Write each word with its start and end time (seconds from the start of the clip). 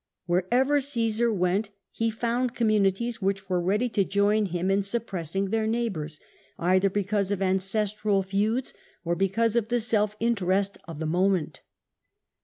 Wherever 0.25 0.81
Caesar 0.81 1.31
went, 1.31 1.69
he 1.91 2.09
found 2.09 2.55
communities 2.55 3.21
which 3.21 3.47
were 3.47 3.61
ready 3.61 3.87
to 3.89 4.03
join 4.03 4.47
him 4.47 4.71
in 4.71 4.81
suppressing 4.81 5.51
their 5.51 5.67
neighbours, 5.67 6.19
either 6.57 6.89
because 6.89 7.29
of 7.29 7.39
ancestral 7.39 8.23
feuds, 8.23 8.73
or 9.05 9.13
because 9.15 9.55
of 9.55 9.67
the 9.67 9.79
self 9.79 10.15
interest 10.19 10.79
of 10.87 10.97
the 10.97 11.05
moment. 11.05 11.61